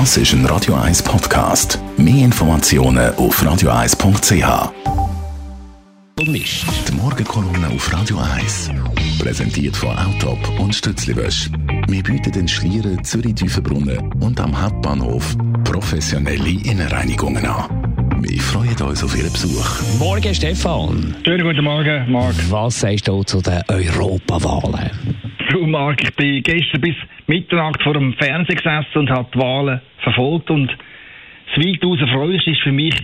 Das 0.00 0.16
ist 0.16 0.32
ein 0.32 0.44
Radio 0.46 0.74
1 0.74 1.04
Podcast. 1.04 1.78
Mehr 1.96 2.24
Informationen 2.24 3.14
auf 3.14 3.40
radio1.ch. 3.40 4.72
Die 6.18 6.92
Morgenkolumne 6.96 7.68
auf 7.68 7.92
Radio 7.92 8.18
1. 8.18 8.72
Präsentiert 9.20 9.76
von 9.76 9.96
Autop 9.96 10.58
und 10.58 10.74
Stützliwösch. 10.74 11.48
Wir 11.86 12.02
bieten 12.02 12.32
den 12.32 12.48
Schlieren, 12.48 13.04
Zürich-Tüfenbrunnen 13.04 14.12
und 14.20 14.40
am 14.40 14.60
Hauptbahnhof 14.60 15.36
professionelle 15.62 16.50
Innenreinigungen 16.68 17.46
an. 17.46 18.20
Wir 18.20 18.40
freuen 18.40 18.76
uns 18.82 19.04
auf 19.04 19.16
Ihren 19.16 19.30
Besuch. 19.30 19.80
Morgen, 20.00 20.34
Stefan. 20.34 21.14
Schönen 21.24 21.46
guten 21.46 21.62
Morgen, 21.62 22.10
Marc. 22.10 22.34
Was 22.50 22.80
sagst 22.80 23.06
du 23.06 23.22
zu 23.22 23.40
den 23.40 23.62
Europawahlen? 23.68 24.90
Du, 25.52 25.64
Marc, 25.68 26.02
ich 26.02 26.16
bin 26.16 26.42
gestern 26.42 26.80
bis 26.80 26.96
Mitternacht 27.26 27.82
vor 27.82 27.94
dem 27.94 28.12
Fernsehen 28.14 28.56
gesessen 28.56 28.98
und 28.98 29.10
habe 29.10 29.28
die 29.34 29.38
Wahlen 29.38 29.80
verfolgt 29.98 30.50
und 30.50 30.68
das 30.68 31.64
weitaus 31.64 32.00
erfreulichste 32.00 32.50
ist 32.50 32.62
für 32.62 32.72
mich 32.72 32.94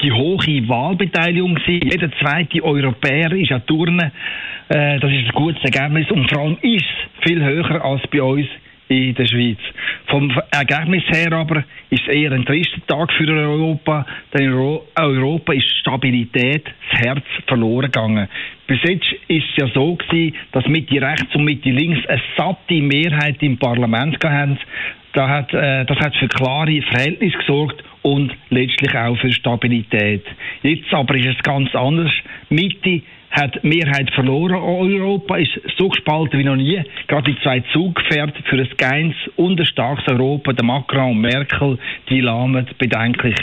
die 0.00 0.12
hohe 0.12 0.68
Wahlbeteiligung 0.68 1.54
gewesen. 1.54 1.88
Jeder 1.90 2.10
zweite 2.20 2.62
Europäer 2.62 3.32
ist 3.32 3.52
an 3.52 3.66
Turnen. 3.66 4.12
Äh, 4.68 4.98
das 5.00 5.10
ist 5.10 5.26
ein 5.26 5.32
gutes 5.34 5.62
Ergebnis 5.64 6.10
und 6.10 6.30
vor 6.30 6.42
allem 6.42 6.58
ist 6.62 6.84
es 6.84 7.28
viel 7.28 7.42
höher 7.42 7.84
als 7.84 8.02
bei 8.08 8.22
uns 8.22 8.46
in 8.88 9.14
der 9.14 9.26
Schweiz. 9.26 9.58
Vom 10.06 10.32
Ergebnis 10.50 11.04
her 11.08 11.32
aber 11.32 11.64
ist 11.90 12.02
es 12.06 12.14
eher 12.14 12.32
ein 12.32 12.44
trister 12.44 12.84
Tag 12.86 13.12
für 13.12 13.28
Europa, 13.28 14.06
denn 14.32 14.52
in 14.52 14.78
Europa 14.96 15.52
ist 15.52 15.68
Stabilität, 15.78 16.64
das 16.66 17.00
Herz 17.00 17.24
verloren 17.46 17.90
gegangen. 17.90 18.28
Bis 18.66 18.78
jetzt 18.84 19.12
ist 19.28 19.44
es 19.50 19.56
ja 19.56 19.66
so 19.74 19.94
gewesen, 19.96 20.36
dass 20.52 20.66
Mitte 20.66 21.00
rechts 21.00 21.34
und 21.34 21.44
Mitte 21.44 21.70
links 21.70 22.06
eine 22.06 22.22
satte 22.36 22.74
Mehrheit 22.74 23.42
im 23.42 23.58
Parlament 23.58 24.22
hatten. 24.24 24.58
Da 25.14 25.28
hat, 25.28 25.52
äh, 25.52 25.84
das 25.84 25.98
hat 25.98 26.16
für 26.16 26.28
klare 26.28 26.80
Verhältnisse 26.82 27.36
gesorgt 27.36 27.82
und 28.02 28.32
letztlich 28.50 28.94
auch 28.96 29.16
für 29.18 29.30
Stabilität. 29.30 30.24
Jetzt 30.62 30.92
aber 30.92 31.14
ist 31.16 31.36
es 31.36 31.42
ganz 31.42 31.74
anders. 31.74 32.10
Mitte 32.48 33.02
hat 33.32 33.64
Mehrheit 33.64 34.10
verloren. 34.14 34.54
Europa 34.54 35.36
ist 35.36 35.58
so 35.78 35.88
gespalten 35.88 36.38
wie 36.38 36.44
noch 36.44 36.56
nie. 36.56 36.82
Gerade 37.08 37.32
die 37.32 37.40
zwei 37.42 37.60
Zugpferde 37.72 38.34
für 38.44 38.56
ein 38.56 38.68
geins 38.76 39.14
und 39.36 39.58
ein 39.58 39.66
starkes 39.66 40.06
Europa, 40.08 40.52
der 40.52 40.64
Macron 40.64 41.12
und 41.12 41.20
Merkel, 41.20 41.78
die 42.08 42.20
lahmen 42.20 42.66
bedenklich. 42.78 43.36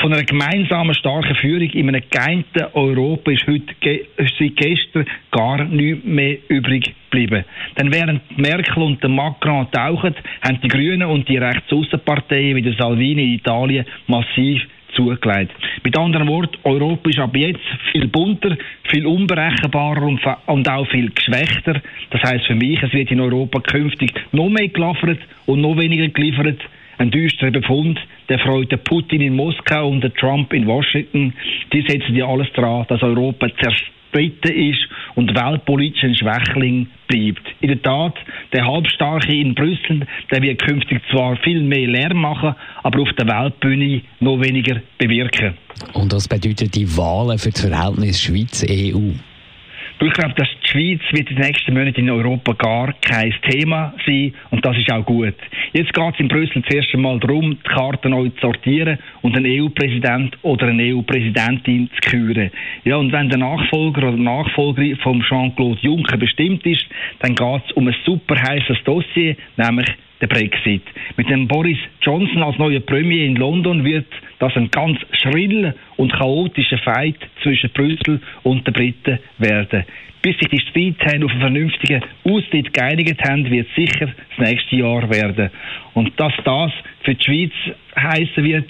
Von 0.00 0.12
einer 0.12 0.24
gemeinsamen 0.24 0.94
starken 0.94 1.36
Führung 1.36 1.70
in 1.70 1.88
einem 1.88 2.02
geeinten 2.10 2.64
Europa 2.74 3.30
ist 3.30 3.46
heute 3.46 3.74
seit 4.18 4.56
gestern 4.56 5.06
gar 5.30 5.64
nichts 5.64 6.04
mehr 6.04 6.38
übrig 6.48 6.94
geblieben. 7.10 7.44
Denn 7.78 7.92
während 7.92 8.38
Merkel 8.38 8.82
und 8.82 9.02
der 9.02 9.10
Macron 9.10 9.70
tauchen, 9.70 10.14
haben 10.42 10.60
die 10.60 10.68
Grünen 10.68 11.08
und 11.08 11.28
die 11.28 11.38
Rechtsaußenparteien 11.38 12.56
wie 12.56 12.62
der 12.62 12.74
Salvini 12.74 13.22
in 13.22 13.34
Italien 13.34 13.86
massiv 14.08 14.62
zugelegt. 14.96 15.52
Mit 15.84 15.96
anderen 15.96 16.26
Worten, 16.28 16.56
Europa 16.64 17.10
ist 17.10 17.18
ab 17.18 17.36
jetzt 17.36 17.60
viel 17.92 18.08
bunter, 18.08 18.56
viel 18.86 19.06
unberechenbarer 19.06 20.02
und, 20.02 20.20
und 20.46 20.68
auch 20.68 20.88
viel 20.88 21.10
geschwächter. 21.10 21.80
Das 22.10 22.22
heißt 22.22 22.46
für 22.46 22.54
mich, 22.54 22.82
es 22.82 22.92
wird 22.92 23.10
in 23.10 23.20
Europa 23.20 23.60
künftig 23.60 24.12
noch 24.32 24.48
mehr 24.48 24.68
geliefert 24.68 25.18
und 25.46 25.60
noch 25.60 25.76
weniger 25.76 26.08
geliefert. 26.08 26.60
Ein 26.98 27.10
düsterer 27.10 27.50
Befund, 27.50 28.00
der 28.28 28.38
freut 28.38 28.72
den 28.72 28.78
Putin 28.78 29.20
in 29.20 29.36
Moskau 29.36 29.88
und 29.88 30.02
den 30.02 30.14
Trump 30.14 30.52
in 30.54 30.66
Washington. 30.66 31.34
Die 31.72 31.82
setzen 31.82 32.14
ja 32.14 32.26
alles 32.26 32.50
daran, 32.54 32.86
dass 32.88 33.02
Europa 33.02 33.48
zerstört 33.48 33.95
zerstritten 34.12 34.70
ist 34.70 34.88
und 35.14 35.34
weltpolitisch 35.34 36.04
ein 36.04 36.14
Schwächling 36.14 36.88
bleibt. 37.08 37.42
In 37.60 37.68
der 37.68 37.82
Tat, 37.82 38.14
der 38.52 38.66
Halbstarke 38.66 39.32
in 39.32 39.54
Brüssel, 39.54 40.06
der 40.30 40.42
wird 40.42 40.62
künftig 40.62 41.00
zwar 41.10 41.36
viel 41.36 41.62
mehr 41.62 41.86
Lärm 41.86 42.20
machen, 42.20 42.54
aber 42.82 43.00
auf 43.00 43.12
der 43.18 43.26
Weltbühne 43.26 44.02
noch 44.20 44.40
weniger 44.40 44.80
bewirken. 44.98 45.54
Und 45.92 46.12
was 46.12 46.28
bedeutet 46.28 46.74
die 46.74 46.96
Wahlen 46.96 47.38
für 47.38 47.50
das 47.50 47.60
Verhältnis 47.60 48.22
Schweiz-EU? 48.22 49.12
Ich 49.98 50.12
glaube, 50.12 50.34
dass 50.34 50.48
die 50.62 50.68
Schweiz 50.68 51.00
wird 51.12 51.30
in 51.30 51.36
den 51.36 51.46
nächsten 51.46 51.72
Monaten 51.72 52.00
in 52.00 52.10
Europa 52.10 52.52
gar 52.52 52.92
kein 53.00 53.34
Thema 53.48 53.94
sein 54.04 54.34
und 54.50 54.62
das 54.62 54.76
ist 54.76 54.92
auch 54.92 55.06
gut. 55.06 55.34
Jetzt 55.72 55.94
geht 55.94 56.14
es 56.14 56.20
in 56.20 56.28
Brüssel 56.28 56.62
zuerst 56.68 56.92
einmal 56.92 57.18
darum, 57.18 57.52
die 57.52 57.68
Karten 57.68 58.10
neu 58.10 58.28
zu 58.28 58.40
sortieren 58.42 58.98
und 59.22 59.34
einen 59.34 59.46
EU-Präsident 59.46 60.36
oder 60.42 60.66
eine 60.66 60.94
EU-Präsidentin 60.94 61.88
zu 61.94 62.10
küren. 62.10 62.50
Ja, 62.84 62.96
und 62.96 63.10
wenn 63.10 63.30
der 63.30 63.38
Nachfolger 63.38 64.08
oder 64.08 64.18
Nachfolgerin 64.18 64.96
von 64.98 65.22
Jean-Claude 65.22 65.80
Juncker 65.80 66.18
bestimmt 66.18 66.66
ist, 66.66 66.84
dann 67.20 67.34
geht 67.34 67.62
es 67.66 67.72
um 67.72 67.88
ein 67.88 67.96
super 68.04 68.36
heißes 68.38 68.84
Dossier, 68.84 69.34
nämlich 69.56 69.88
der 70.20 70.26
Brexit. 70.26 70.82
Mit 71.16 71.30
dem 71.30 71.48
Boris 71.48 71.78
Johnson 72.02 72.42
als 72.42 72.58
neuer 72.58 72.80
Premier 72.80 73.24
in 73.24 73.36
London 73.36 73.82
wird 73.82 74.06
das 74.38 74.56
ein 74.56 74.70
ganz 74.70 74.98
schriller 75.12 75.74
und 75.96 76.12
chaotischer 76.12 76.78
Fight 76.78 77.16
zwischen 77.42 77.70
Brüssel 77.70 78.20
und 78.42 78.66
den 78.66 78.74
Briten 78.74 79.18
werden. 79.38 79.84
Bis 80.22 80.36
sich 80.38 80.48
die 80.48 80.60
Streithähne 80.60 81.24
auf 81.24 81.30
einen 81.30 81.40
vernünftigen 81.40 82.02
Austritt 82.24 82.72
geeinigt 82.72 83.22
haben, 83.28 83.48
wird 83.50 83.68
sicher 83.76 84.12
das 84.36 84.48
nächste 84.48 84.76
Jahr 84.76 85.08
werden. 85.08 85.50
Und 85.94 86.12
dass 86.18 86.32
das 86.44 86.72
für 87.02 87.14
die 87.14 87.24
Schweiz 87.24 87.52
heißen 87.96 88.44
wird, 88.44 88.68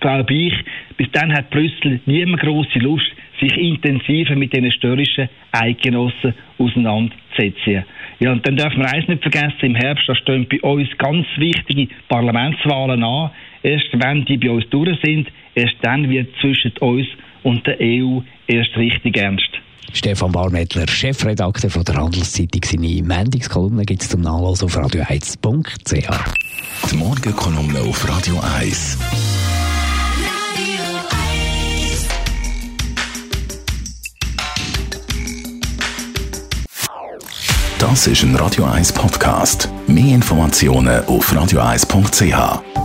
glaube 0.00 0.34
ich, 0.34 0.54
bis 0.96 1.10
dann 1.12 1.32
hat 1.32 1.50
Brüssel 1.50 2.00
niemand 2.06 2.42
große 2.42 2.78
Lust, 2.78 3.10
sich 3.40 3.56
intensiver 3.56 4.36
mit 4.36 4.54
den 4.54 4.70
störrischen 4.70 5.28
Eidgenossen 5.50 6.34
auseinanderzusetzen. 6.58 7.84
Ja, 8.20 8.32
und 8.32 8.46
dann 8.46 8.56
dürfen 8.56 8.78
wir 8.78 8.92
eins 8.92 9.08
nicht 9.08 9.22
vergessen, 9.22 9.62
im 9.62 9.74
Herbst, 9.74 10.08
da 10.08 10.14
stehen 10.14 10.46
bei 10.48 10.60
uns 10.60 10.88
ganz 10.98 11.26
wichtige 11.36 11.88
Parlamentswahlen 12.08 13.02
an. 13.02 13.30
Erst 13.64 13.88
wenn 13.94 14.26
die 14.26 14.36
bei 14.36 14.50
uns 14.50 14.68
durch 14.68 14.96
sind, 15.02 15.26
erst 15.54 15.76
dann 15.80 16.08
wird 16.10 16.28
zwischen 16.40 16.72
uns 16.80 17.06
und 17.42 17.66
der 17.66 17.78
EU 17.80 18.20
erst 18.46 18.76
richtig 18.76 19.16
ernst. 19.16 19.48
Stefan 19.94 20.32
Barmettler, 20.32 20.86
Chefredakteur 20.86 21.70
von 21.70 21.84
der 21.84 21.96
Handelszeitung. 21.96 22.60
Seine 22.62 23.02
Mendingskolumne 23.02 23.84
gibt 23.84 24.02
es 24.02 24.10
zum 24.10 24.20
Nachlesen 24.20 24.66
auf 24.66 24.76
radio1.ch. 24.76 26.90
Die 26.90 26.96
Morgenkolumne 26.96 27.80
auf 27.80 28.06
Radio 28.06 28.38
1. 28.58 28.98
Das 37.78 38.06
ist 38.06 38.22
ein 38.24 38.36
Radio 38.36 38.64
1 38.64 38.92
Podcast. 38.92 39.70
Mehr 39.86 40.14
Informationen 40.14 41.02
auf 41.06 41.32
radio1.ch. 41.32 42.83